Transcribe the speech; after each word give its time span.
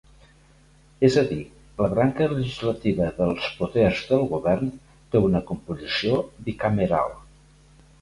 És 1.09 1.17
a 1.21 1.23
dir, 1.31 1.37
la 1.81 1.89
branca 1.91 2.29
legislativa 2.31 3.11
dels 3.19 3.51
poders 3.61 4.03
del 4.15 4.27
govern 4.35 4.75
té 4.97 5.25
una 5.31 5.47
composició 5.53 6.21
bicameral. 6.51 7.19